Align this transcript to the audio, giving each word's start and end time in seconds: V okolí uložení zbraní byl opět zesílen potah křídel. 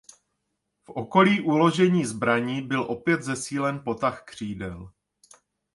V 0.83 0.89
okolí 0.89 1.41
uložení 1.41 2.05
zbraní 2.05 2.61
byl 2.61 2.81
opět 2.81 3.23
zesílen 3.23 3.81
potah 3.83 4.23
křídel. 4.25 4.91